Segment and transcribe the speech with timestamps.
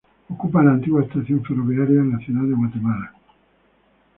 [0.29, 3.13] Ocupa la antigua estación ferroviaria en la Ciudad de Guatemala.